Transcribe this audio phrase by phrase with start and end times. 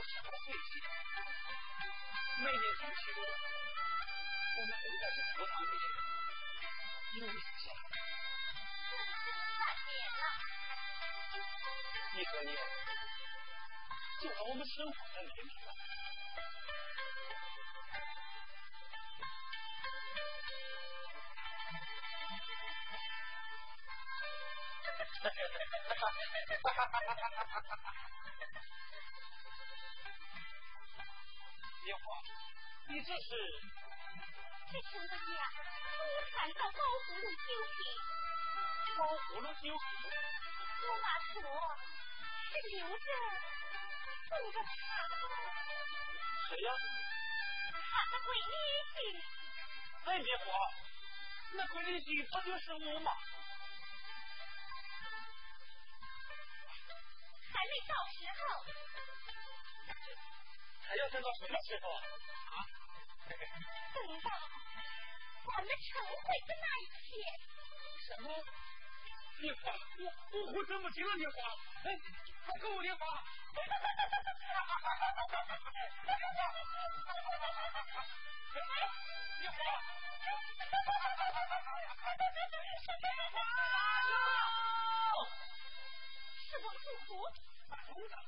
[0.00, 0.80] 我十八岁起，
[2.42, 3.20] 每年中秋，
[4.56, 5.64] 我们都在这佛堂里
[7.16, 7.68] 因为想，
[9.58, 10.22] 三年了，
[12.16, 12.56] 一个年
[14.22, 15.68] 就把我们生活在年里了。
[26.62, 27.92] 哈哈哈哈哈哈！
[32.88, 33.30] 你这是？
[34.72, 35.14] 这是我家
[35.98, 37.46] 我看到高葫芦修
[37.76, 37.78] 行。
[38.96, 39.70] 高葫芦修行？
[40.82, 41.36] 我妈说
[42.50, 43.08] 是留着
[44.28, 44.58] 送给他。
[46.48, 46.66] 谁呀？
[47.72, 48.52] 他的闺女
[48.90, 48.94] 婿。
[50.06, 50.44] 哎，莲花，
[51.52, 53.12] 那闺女婿不就是我吗？
[57.52, 58.40] 还没到时候，
[60.90, 62.02] 还要等到什么时候啊？
[62.50, 62.66] 啊？
[63.28, 64.30] 等到
[65.46, 66.18] 我们成婚
[66.48, 67.08] 的那一天。
[68.08, 68.26] 什么？
[69.38, 71.36] 莲花，我我活这么久了，莲花，
[71.84, 71.96] 哎，
[72.44, 73.06] 快给我莲花！
[73.06, 73.22] 哈
[73.54, 73.86] 哈哈
[74.82, 75.62] 哈哈哈！
[79.38, 79.58] 莲花，
[86.50, 87.30] 是我祖父。
[87.70, 88.18] 打工的。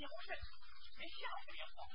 [0.00, 0.28] 西红柿，
[0.96, 1.86] 连西红柿也黄。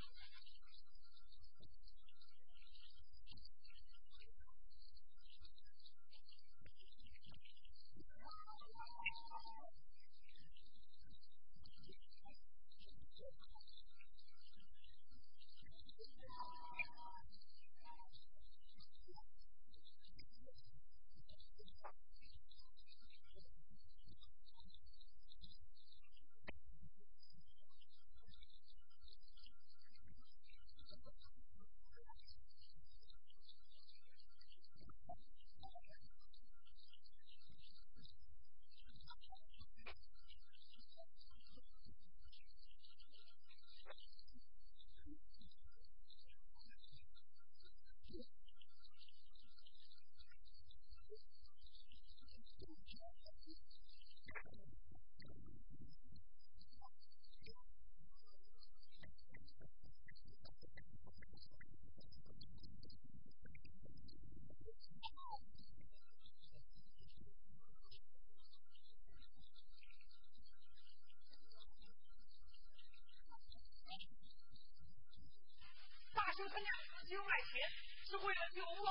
[77.06, 77.62] 小声，别
[78.04, 78.90] 吓唬莲花。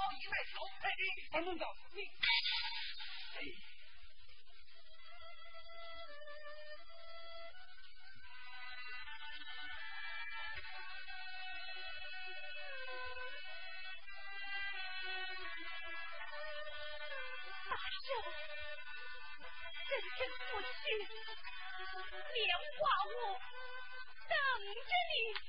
[1.33, 3.37] 二门长，你，哎，
[17.69, 18.07] 大圣，
[19.89, 20.73] 真正父亲，
[22.33, 22.39] 莲
[22.77, 23.13] 花屋
[24.29, 24.33] 等
[24.73, 25.44] 着你。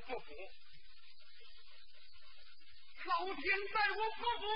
[0.00, 0.34] 不服，
[3.04, 4.46] 老天待我不服，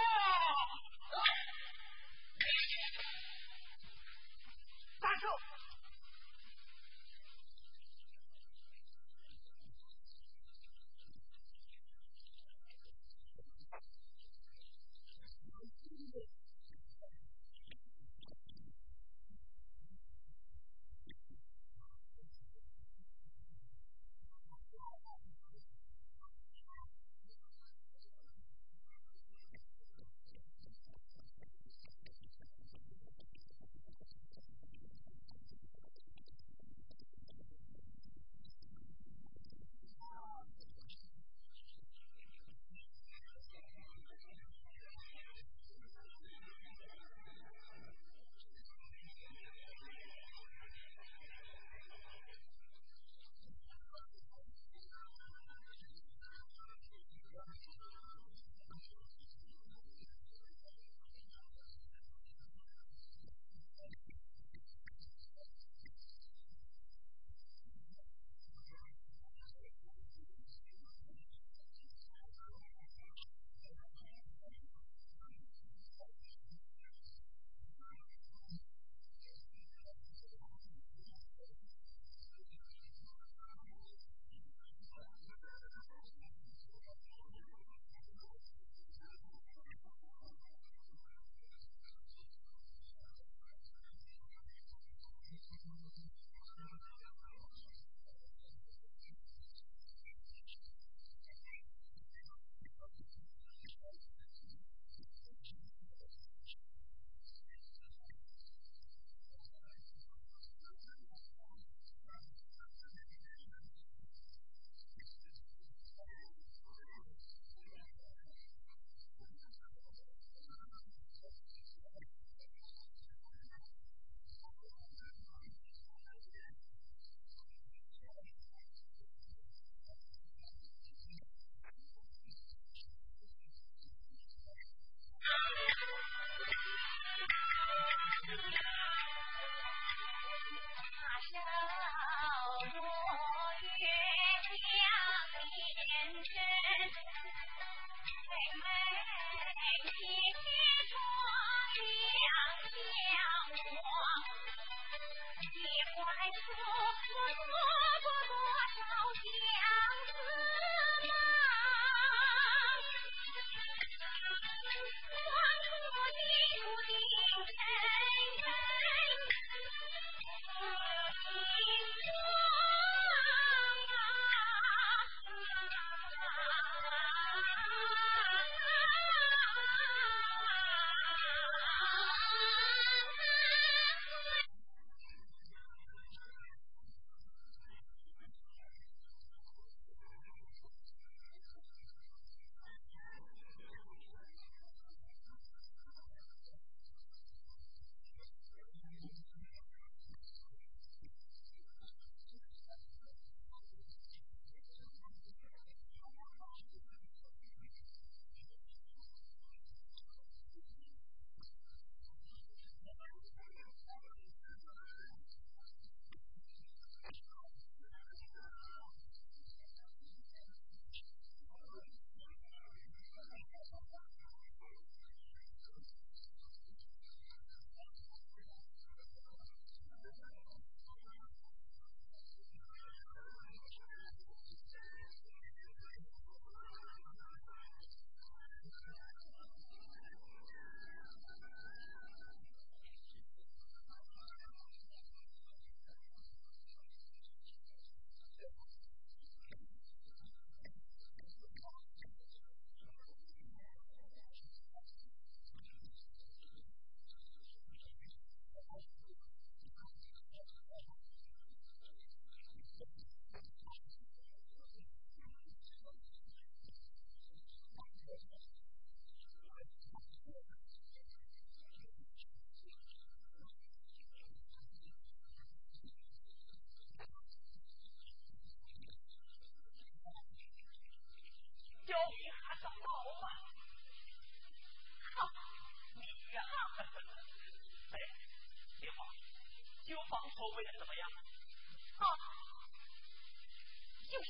[5.01, 5.52] 大圣。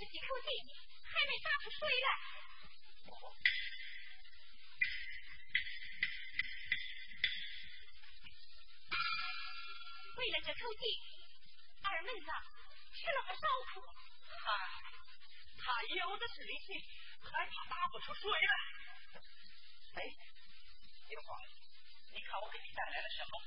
[0.05, 0.51] 这口井
[1.05, 2.09] 还没打出水来。
[10.17, 10.83] 为了这口井，
[11.85, 12.27] 二妹子
[12.95, 13.81] 吃了不少苦。
[14.29, 14.45] 他
[15.59, 16.85] 他有的是力气，
[17.23, 18.55] 还怕打不出水来？
[19.95, 20.03] 哎，
[21.07, 21.41] 爹皇，
[22.13, 23.41] 你看我给你带来了什么？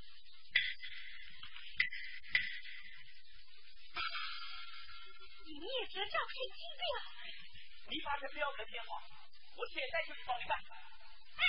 [5.45, 6.83] 你也知照赵顺金病。
[7.87, 9.01] 你把这表格电话，
[9.55, 10.57] 我现在就去帮你办。
[11.37, 11.43] 哎。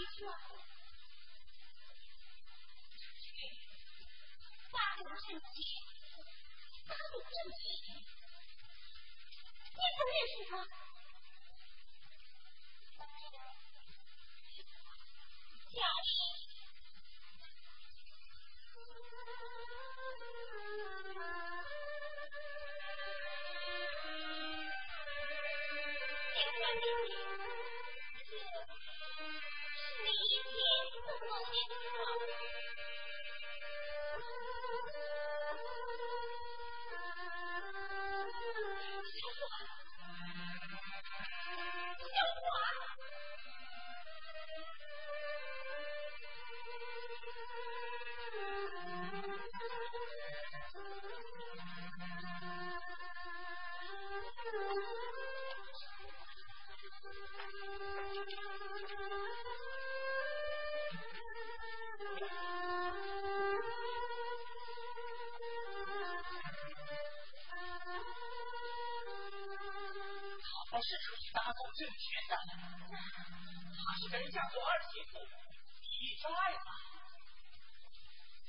[0.00, 0.08] 一个
[4.70, 5.44] 发来的讯息，
[6.88, 7.28] 他们出。
[9.76, 10.56] 你怎么认识他？
[12.96, 13.08] 我是
[15.68, 16.08] 小黑。
[31.20, 32.69] Walsh, come on.
[71.90, 72.36] 个，
[73.76, 75.18] 他是跟家做儿媳妇，
[76.00, 76.58] 一家呀，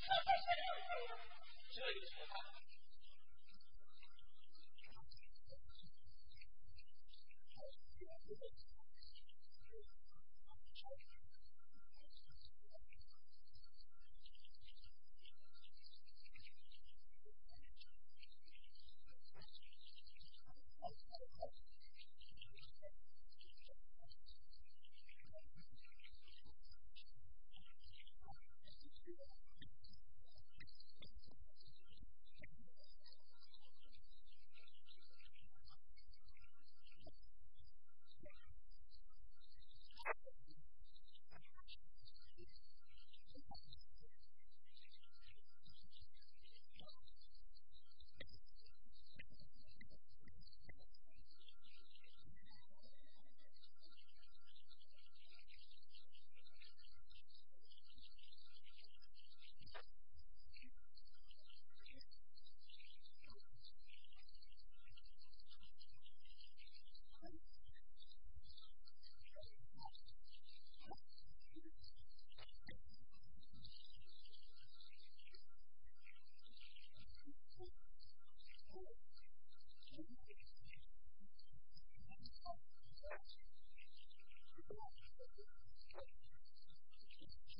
[0.01, 0.65] 他在前面，
[1.74, 2.01] 这就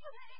[0.00, 0.35] for me.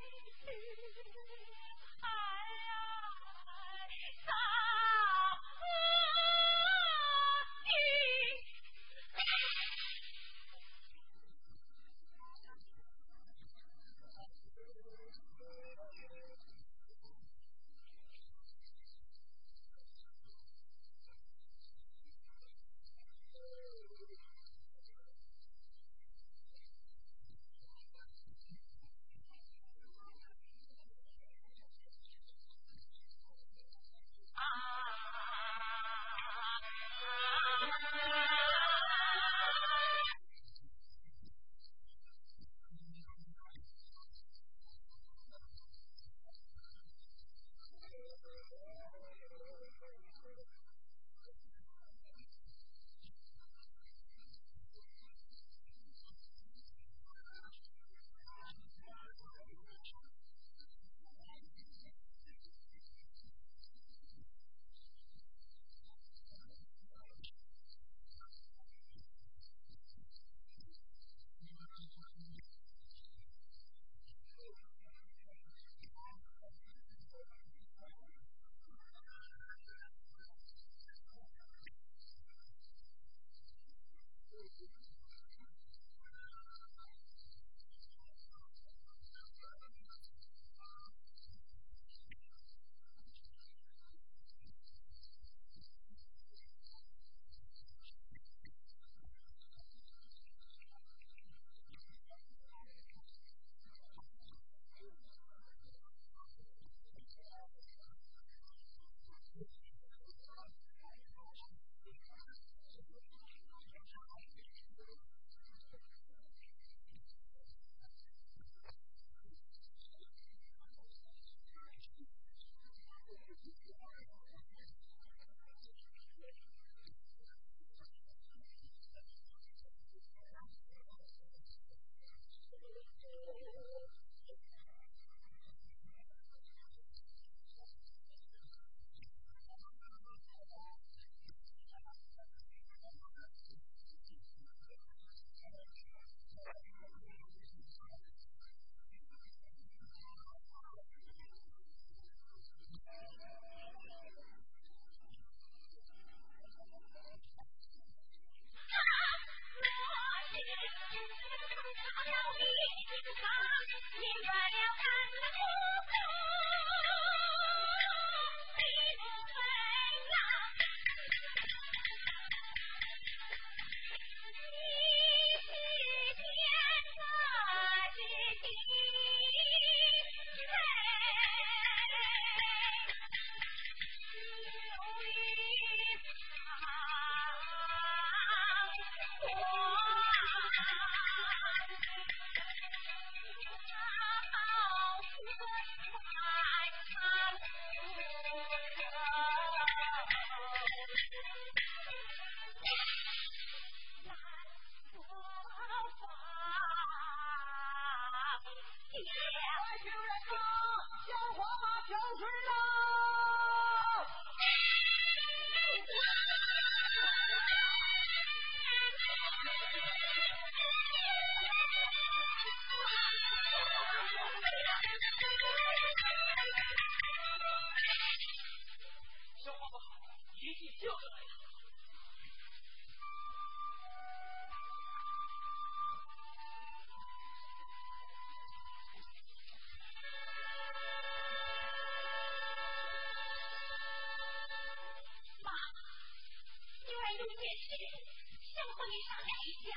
[247.77, 249.69] 想和你商量一下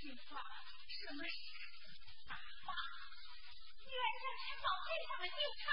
[0.00, 0.42] 听话
[0.88, 1.30] 什么事
[2.26, 2.34] 打
[2.66, 2.74] 发
[3.86, 5.70] 女儿在吃饱非的听话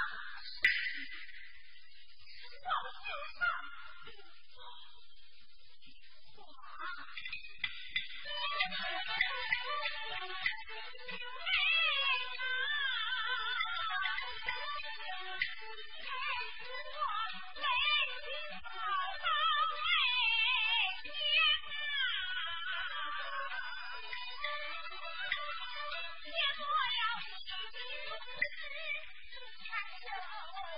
[2.37, 3.09] 吃饱了就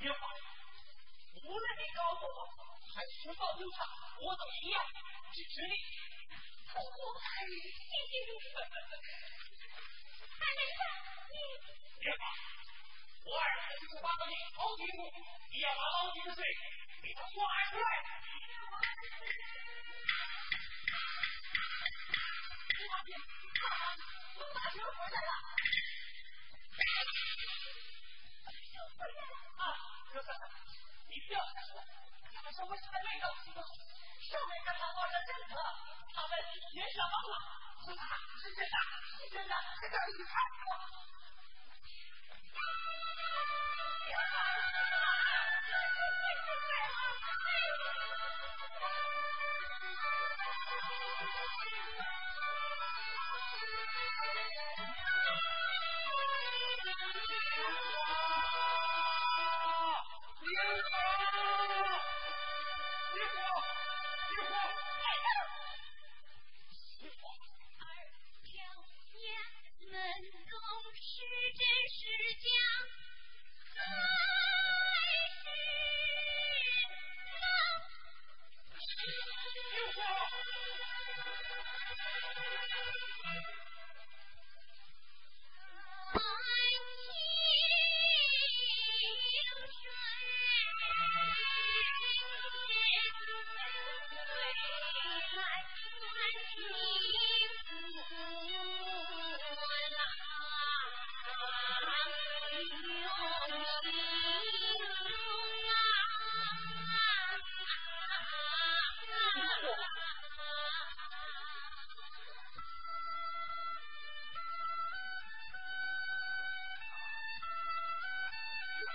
[0.00, 0.20] 岳父，
[1.42, 2.38] 无论你告诉我
[2.94, 3.88] 还是放牛场，
[4.20, 4.82] 我都一样
[5.32, 5.74] 支持你。
[6.74, 6.96] 我不。
[11.26, 12.08] 你，
[13.24, 14.80] 我儿子就是把到你老屁
[15.50, 16.44] 你要把老几十岁，
[17.02, 17.30] 给他祸
[17.70, 17.82] 出来。
[24.38, 25.32] 我了。
[28.50, 28.54] 是
[29.56, 29.62] 啊，
[30.06, 30.42] 你说什么？
[31.08, 31.82] 你不要乱说。
[32.30, 33.60] 你们说为什么没高兴呢？
[33.62, 35.54] 上面跟他发生争执，
[36.14, 36.32] 他们
[36.74, 37.34] 你什么了？
[37.84, 38.00] 是真，
[38.42, 38.76] 是真的，
[39.16, 40.34] 是真的，是真的，你快。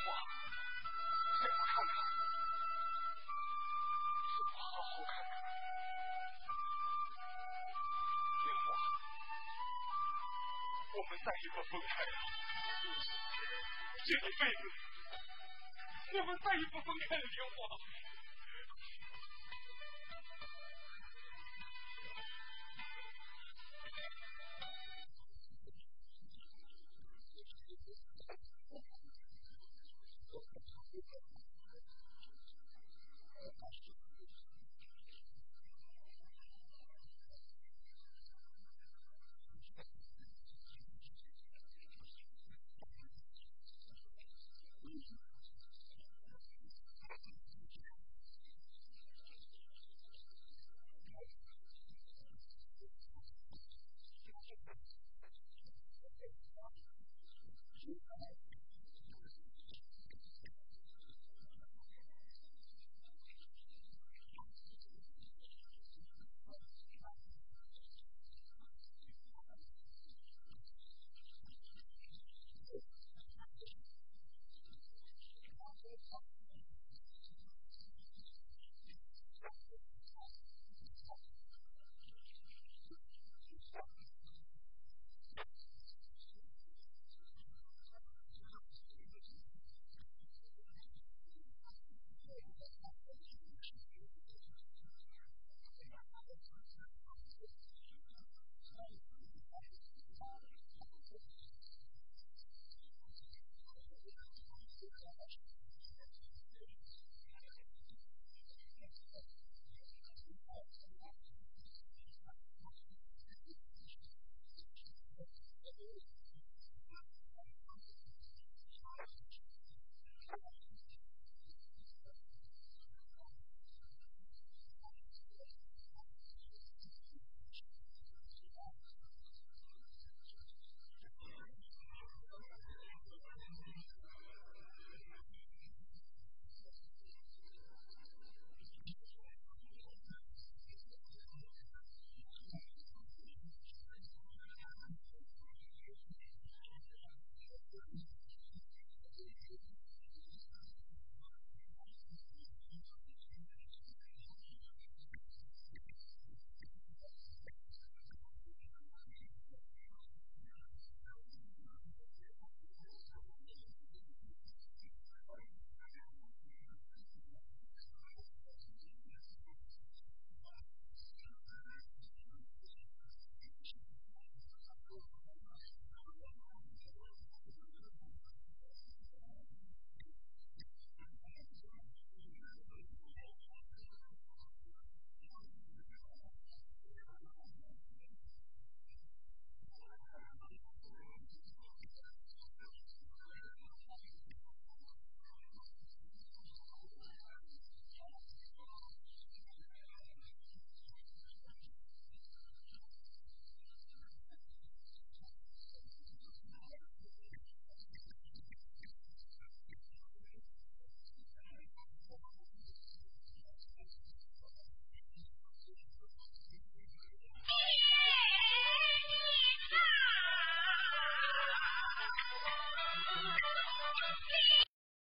[0.06, 0.10] 我，
[1.42, 1.94] 让我看看，
[4.28, 5.32] 让我好好看看。
[8.42, 8.68] 听话。
[10.94, 12.08] 我们再也不分开了。
[14.04, 14.64] 这一辈子，
[16.14, 17.58] 我们再也不分开了，听话。